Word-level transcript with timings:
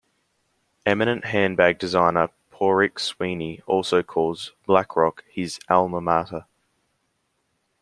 Eminent 0.83 1.25
handbag 1.25 1.77
designer 1.77 2.29
Pauric 2.51 2.97
Sweeney 2.99 3.61
also 3.67 4.01
calls 4.01 4.51
Blackrock 4.65 5.23
his 5.29 5.59
alma 5.69 6.01
mater. 6.01 6.47